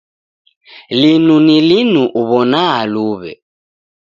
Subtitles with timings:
[0.99, 2.63] Linu ni linu uw'ona
[2.93, 3.31] luw'e.